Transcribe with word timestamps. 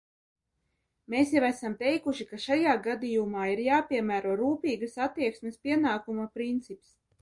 Mēs 1.13 1.33
jau 1.35 1.43
esam 1.49 1.75
teikuši, 1.83 2.27
ka 2.33 2.41
šajā 2.47 2.75
gadījumā 2.89 3.47
ir 3.55 3.63
jāpiemēro 3.69 4.35
rūpīgas 4.43 5.01
attieksmes 5.09 5.65
pienākuma 5.67 6.31
princips. 6.39 7.03